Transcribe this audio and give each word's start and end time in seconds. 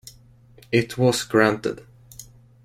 It 0.71 0.97
was 0.97 1.23
granted. 1.23 1.85